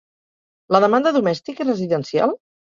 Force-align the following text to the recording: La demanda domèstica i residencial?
La 0.77 0.81
demanda 0.85 1.13
domèstica 1.19 1.65
i 1.67 1.71
residencial? 1.71 2.37